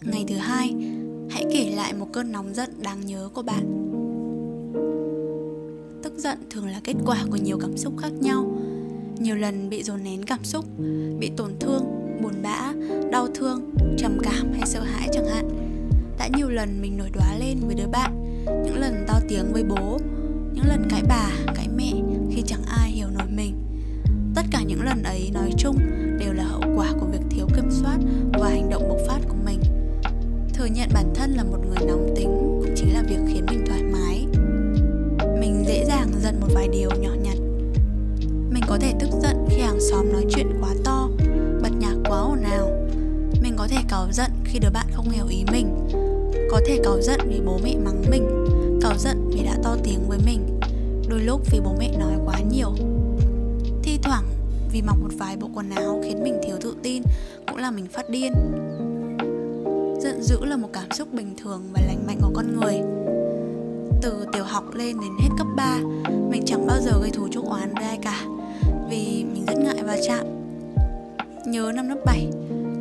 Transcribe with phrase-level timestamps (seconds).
[0.00, 0.74] Ngày thứ hai,
[1.30, 3.92] hãy kể lại một cơn nóng giận đáng nhớ của bạn.
[6.02, 8.58] Tức giận thường là kết quả của nhiều cảm xúc khác nhau.
[9.18, 10.64] Nhiều lần bị dồn nén cảm xúc,
[11.18, 11.84] bị tổn thương,
[12.22, 12.72] buồn bã,
[13.12, 15.48] đau thương, trầm cảm hay sợ hãi chẳng hạn.
[16.18, 19.64] Đã nhiều lần mình nổi đoá lên với đứa bạn, những lần to tiếng với
[19.64, 19.98] bố,
[20.52, 21.92] những lần cãi bà, cãi mẹ
[22.30, 23.54] khi chẳng ai hiểu nổi mình.
[24.34, 25.78] Tất cả những lần ấy nói chung
[26.18, 27.98] đều là hậu quả của việc thiếu kiểm soát
[28.38, 28.85] và hành động
[30.86, 32.28] nhận bản thân là một người nóng tính
[32.60, 34.26] cũng chính là việc khiến mình thoải mái.
[35.40, 37.36] Mình dễ dàng giận một vài điều nhỏ nhặt.
[38.50, 41.08] Mình có thể tức giận khi hàng xóm nói chuyện quá to,
[41.62, 42.70] bật nhạc quá ồn ào.
[43.42, 45.88] Mình có thể cáu giận khi đứa bạn không hiểu ý mình.
[46.50, 48.46] Có thể cáu giận vì bố mẹ mắng mình,
[48.82, 50.60] cáu giận vì đã to tiếng với mình.
[51.08, 52.74] Đôi lúc vì bố mẹ nói quá nhiều.
[53.82, 54.24] Thi thoảng
[54.72, 57.02] vì mặc một vài bộ quần áo khiến mình thiếu tự tin
[57.46, 58.32] cũng là mình phát điên
[60.00, 62.80] giận dữ là một cảm xúc bình thường và lành mạnh của con người.
[64.02, 65.78] Từ tiểu học lên đến hết cấp 3
[66.30, 68.24] mình chẳng bao giờ gây thù chuốc oán với ai cả,
[68.90, 70.26] vì mình rất ngại va chạm.
[71.46, 72.28] Nhớ năm lớp 7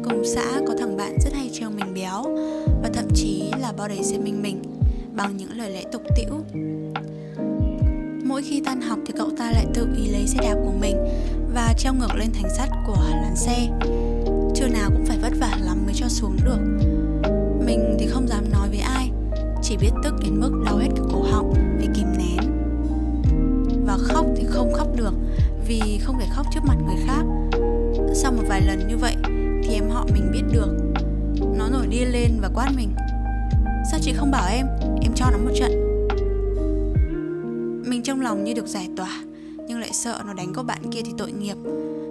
[0.03, 2.23] cùng xã có thằng bạn rất hay trêu mình béo
[2.84, 4.62] và thậm chí là bao đầy xe mình mình
[5.16, 6.62] bằng những lời lẽ tục tĩu.
[8.23, 10.97] Mỗi khi tan học thì cậu ta lại tự ý lấy xe đạp của mình
[11.53, 13.68] và treo ngược lên thành sắt của làn xe.
[14.56, 16.59] Trưa nào cũng phải vất vả lắm mới cho xuống được
[17.78, 19.12] mình thì không dám nói với ai.
[19.62, 22.38] Chỉ biết tức đến mức đau hết cả cổ họng vì kìm nén.
[23.86, 25.14] Và khóc thì không khóc được,
[25.68, 27.23] vì không thể khóc trước mặt người khác.
[28.14, 29.16] Sau một vài lần như vậy
[29.64, 30.68] thì em họ mình biết được.
[31.58, 32.90] Nó nổi điên lên và quát mình.
[33.92, 34.68] Sao chị không bảo em?
[35.02, 35.72] Em cho nó một trận.
[37.90, 39.23] Mình trong lòng như được giải tỏa,
[39.68, 41.58] nhưng lại sợ nó đánh cô bạn kia thì tội nghiệp.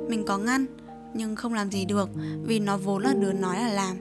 [0.09, 0.67] Mình có ngăn,
[1.15, 2.11] nhưng không làm gì được
[2.43, 3.97] vì nó vốn là đứa nói là làm.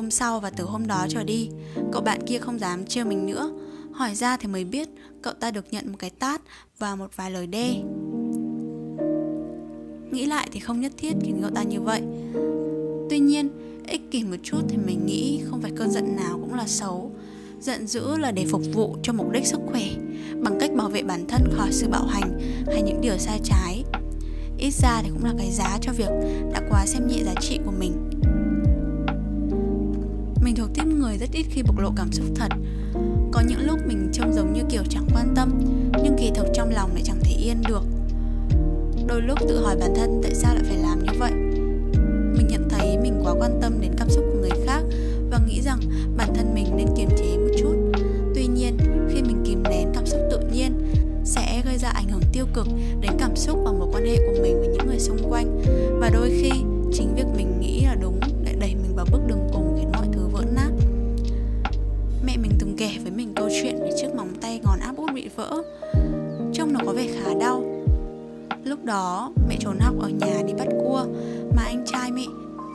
[0.00, 1.48] Hôm sau và từ hôm đó trở đi,
[1.92, 3.52] cậu bạn kia không dám trêu mình nữa.
[3.92, 4.88] Hỏi ra thì mới biết
[5.22, 6.42] cậu ta được nhận một cái tát
[6.78, 7.74] và một vài lời đe.
[10.12, 12.02] Nghĩ lại thì không nhất thiết khiến cậu ta như vậy.
[13.10, 13.48] Tuy nhiên,
[13.88, 17.12] ích kỷ một chút thì mình nghĩ không phải cơn giận nào cũng là xấu.
[17.60, 19.84] Giận dữ là để phục vụ cho mục đích sức khỏe,
[20.42, 23.84] bằng cách bảo vệ bản thân khỏi sự bạo hành hay những điều sai trái.
[24.58, 26.10] Ít ra thì cũng là cái giá cho việc
[26.52, 28.19] đã quá xem nhẹ giá trị của mình mình
[31.20, 32.48] rất ít khi bộc lộ cảm xúc thật.
[33.32, 35.50] Có những lúc mình trông giống như kiểu chẳng quan tâm,
[36.02, 37.82] Nhưng kỳ thực trong lòng lại chẳng thể yên được.
[39.06, 41.32] Đôi lúc tự hỏi bản thân tại sao lại phải làm như vậy.
[42.36, 44.82] Mình nhận thấy mình quá quan tâm đến cảm xúc của người khác
[45.30, 45.80] Và nghĩ rằng
[46.16, 47.74] bản thân mình nên kiềm chế một chút.
[48.34, 50.72] Tuy nhiên, khi mình kìm nén cảm xúc tự nhiên,
[51.24, 52.66] sẽ gây ra ảnh hưởng tiêu cực
[53.00, 55.62] đến cảm xúc và mối quan hệ của mình với những người xung quanh.
[56.00, 56.50] Và đôi khi,
[56.92, 59.59] chính việc mình nghĩ là đúng lại đẩy mình vào bước đường cùng.
[68.90, 71.04] Đó, mẹ trốn học ở nhà đi bắt cua.
[71.56, 72.24] Mà anh trai mẹ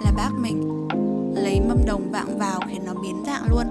[0.04, 0.88] là bác mình,
[1.36, 3.66] lấy mâm đồng vạng vào khiến nó biến dạng luôn.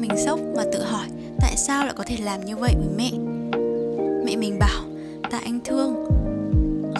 [0.00, 1.06] Mình sốc và tự hỏi,
[1.40, 3.10] tại sao lại có thể làm như vậy với mẹ?
[4.24, 4.84] Mẹ mình bảo
[5.30, 6.04] tại anh thương,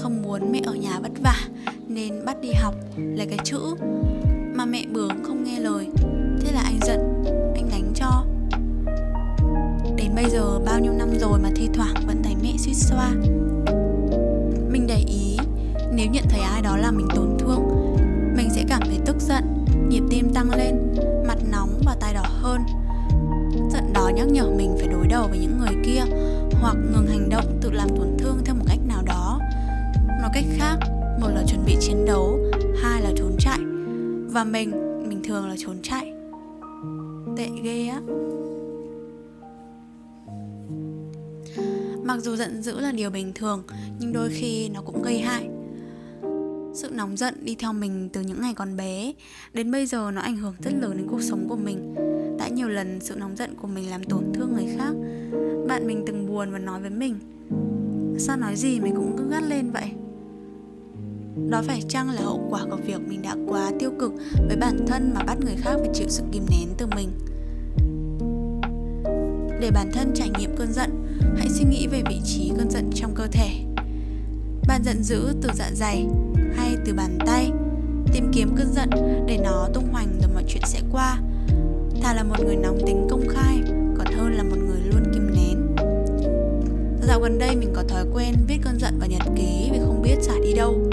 [0.02, 1.36] không muốn mẹ ở nhà vất vả,
[1.88, 3.60] nên bắt đi học, lấy cái chữ.
[4.54, 5.88] Mà mẹ bướng không nghe lời,
[6.40, 8.24] thế là anh giận, anh đánh cho.
[9.96, 13.12] Đến bây giờ bao nhiêu năm rồi mà thi thoảng vẫn thấy mẹ suýt xoa
[14.94, 15.36] để ý.
[15.92, 17.62] Nếu nhận thấy ai đó làm mình tổn thương,
[18.36, 20.94] mình sẽ cảm thấy tức giận, nhịp tim tăng lên,
[21.26, 22.60] mặt nóng và tai đỏ hơn.
[23.72, 26.02] Giận đó nhắc nhở mình phải đối đầu với những người kia
[26.60, 29.40] hoặc ngừng hành động tự làm tổn thương theo một cách nào đó.
[30.20, 30.76] Nói cách khác,
[31.20, 32.38] một là chuẩn bị chiến đấu,
[32.82, 33.58] hai là trốn chạy.
[34.32, 34.70] Và mình
[35.08, 36.12] mình thường là trốn chạy.
[37.36, 38.00] Tệ ghê á.
[42.12, 43.62] Mặc dù giận dữ là điều bình thường,
[43.98, 45.48] nhưng đôi khi nó cũng gây hại.
[46.74, 49.12] Sự nóng giận đi theo mình từ những ngày còn bé,
[49.54, 51.94] đến bây giờ nó ảnh hưởng rất lớn đến cuộc sống của mình.
[52.38, 54.92] Đã nhiều lần sự nóng giận của mình làm tổn thương người khác.
[55.68, 57.18] Bạn mình từng buồn và nói với mình,
[58.18, 59.90] sao nói gì mình cũng cứ gắt lên vậy?
[61.50, 64.12] Đó phải chăng là hậu quả của việc mình đã quá tiêu cực
[64.48, 67.08] với bản thân mà bắt người khác phải chịu sự kìm nén từ mình?
[69.60, 71.01] Để bản thân trải nghiệm cơn giận
[71.36, 73.50] hãy suy nghĩ về vị trí cơn giận trong cơ thể.
[74.68, 76.06] Bạn giận dữ từ dạ dày
[76.56, 77.50] hay từ bàn tay.
[78.12, 78.90] Tìm kiếm cơn giận
[79.26, 81.18] để nó tung hoành rồi mọi chuyện sẽ qua.
[82.02, 83.60] Thà là một người nóng tính công khai,
[83.98, 85.76] còn hơn là một người luôn kìm nén.
[87.02, 90.02] Dạo gần đây mình có thói quen viết cơn giận vào nhật ký vì không
[90.02, 90.90] biết xả đi đâu.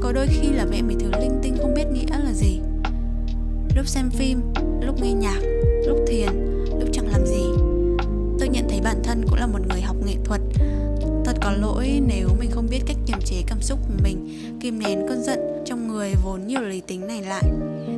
[0.00, 2.60] Có đôi khi là vẽ mấy thứ linh tinh không biết nghĩa là gì.
[3.76, 4.40] Lúc xem phim,
[4.80, 5.40] lúc nghe nhạc
[9.42, 10.40] là một người học nghệ thuật.
[11.24, 14.28] Thật có lỗi nếu mình không biết cách kiềm chế cảm xúc của mình,
[14.60, 17.42] kìm nén cơn giận trong người vốn nhiều lý tính này lại.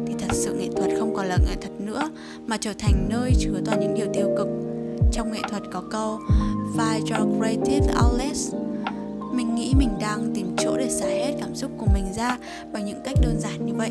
[0.06, 2.10] Thì thật sự nghệ thuật không còn là nghệ thuật nữa,
[2.46, 4.48] mà trở thành nơi chứa toàn những điều tiêu cực.
[5.12, 6.18] Trong nghệ thuật có câu
[6.76, 8.54] find your creative outlets.
[9.32, 12.38] Mình nghĩ mình đang tìm chỗ để xả hết cảm xúc của mình ra
[12.72, 13.90] bằng những cách đơn giản như vậy.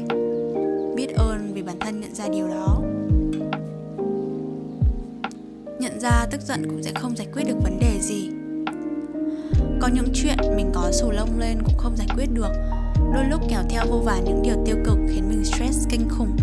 [0.96, 2.82] Biết ơn vì bản thân nhận ra điều đó
[6.04, 8.30] ra tức giận cũng sẽ không giải quyết được vấn đề gì.
[9.82, 12.52] Có những chuyện mình có sù lông lên cũng không giải quyết được.
[13.14, 16.38] Đôi lúc kéo theo vô vàn những điều tiêu cực khiến mình stress kinh khủng.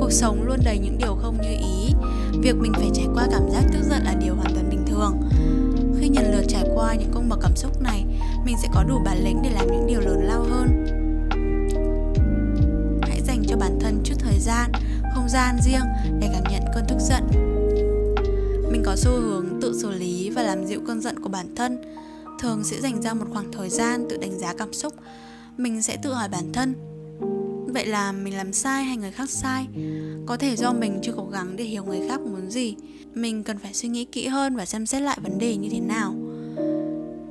[0.00, 1.94] Cuộc sống luôn đầy những điều không như ý.
[2.42, 5.20] Việc mình phải trải qua cảm giác tức giận là điều hoàn toàn bình thường.
[6.00, 8.04] Khi nhận lượt trải qua những cung bậc cảm xúc này,
[8.44, 10.84] mình sẽ có đủ bản lĩnh để làm những điều lớn lao hơn.
[13.02, 14.72] Hãy dành cho bản thân chút thời gian,
[15.14, 15.84] không gian riêng
[16.20, 17.49] để cảm nhận cơn tức giận
[18.90, 21.78] có xu hướng tự xử lý và làm dịu cơn giận của bản thân,
[22.40, 24.94] thường sẽ dành ra một khoảng thời gian tự đánh giá cảm xúc.
[25.56, 26.74] Mình sẽ tự hỏi bản thân,
[27.74, 29.66] vậy là mình làm sai hay người khác sai?
[30.26, 32.74] Có thể do mình chưa cố gắng để hiểu người khác muốn gì.
[33.14, 35.80] Mình cần phải suy nghĩ kỹ hơn và xem xét lại vấn đề như thế
[35.80, 36.14] nào.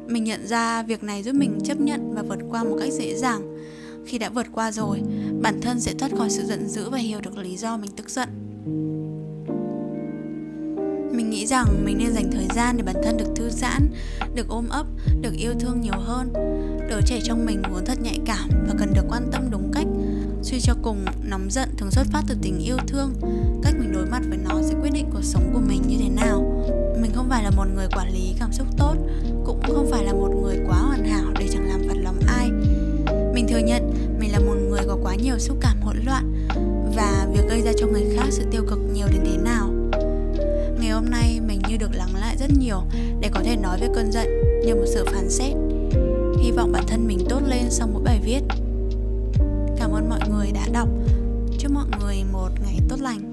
[0.07, 3.15] Mình nhận ra việc này giúp mình chấp nhận và vượt qua một cách dễ
[3.15, 3.57] dàng.
[4.05, 5.01] Khi đã vượt qua rồi,
[5.41, 8.09] bản thân sẽ thoát khỏi sự giận dữ và hiểu được lý do mình tức
[8.09, 8.29] giận
[11.29, 13.89] mình nghĩ rằng mình nên dành thời gian để bản thân được thư giãn,
[14.35, 14.85] được ôm ấp,
[15.21, 16.33] được yêu thương nhiều hơn.
[16.89, 19.87] Đứa trẻ trong mình vốn thật nhạy cảm và cần được quan tâm đúng cách,
[20.43, 23.13] suy cho cùng nóng giận thường xuất phát từ tình yêu thương,
[23.63, 26.09] cách mình đối mặt với nó sẽ quyết định cuộc sống của mình như thế
[26.09, 26.65] nào.
[27.01, 28.95] Mình không phải là một người quản lý cảm xúc tốt,
[29.45, 32.49] cũng không phải là một người quá hoàn hảo để chẳng làm phật lòng ai.
[33.33, 36.47] Mình thừa nhận mình là một người có quá nhiều xúc cảm hỗn loạn
[36.95, 39.78] và việc gây ra cho người khác sự tiêu cực nhiều đến thế nào
[41.00, 42.81] hôm nay mình như được lắng lại rất nhiều
[43.19, 44.28] để có thể nói về cơn giận
[44.66, 45.54] như một sự phán xét.
[46.44, 48.42] Hy vọng bản thân mình tốt lên sau mỗi bài viết.
[49.78, 50.90] Cảm ơn mọi người đã đọc.
[51.60, 53.28] Chúc mọi người một ngày tốt lành.